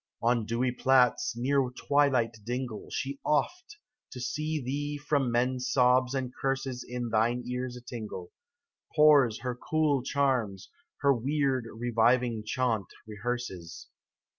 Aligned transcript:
On 0.23 0.47
dewy 0.47 0.71
plats, 0.71 1.35
near 1.37 1.61
twilight 1.69 2.35
dingle. 2.43 2.87
She 2.89 3.19
oft, 3.23 3.77
to 4.11 4.19
still 4.19 4.41
thee 4.65 4.97
from 4.97 5.31
men's 5.31 5.69
sobs 5.71 6.15
and 6.15 6.33
curses 6.41 6.83
In 6.83 7.09
thine 7.09 7.43
ears 7.45 7.77
a 7.77 7.81
tingle, 7.81 8.31
Pours 8.95 9.41
her 9.41 9.53
cool 9.53 10.01
charms, 10.01 10.71
her 11.01 11.13
weird, 11.13 11.65
reviving 11.71 12.43
chaunt 12.43 12.87
rehearses. 13.05 13.89